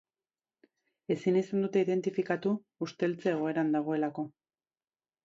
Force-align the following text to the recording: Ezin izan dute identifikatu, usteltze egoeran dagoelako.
Ezin 1.15 1.35
izan 1.41 1.61
dute 1.65 1.83
identifikatu, 1.85 2.53
usteltze 2.87 3.31
egoeran 3.35 3.71
dagoelako. 3.77 4.25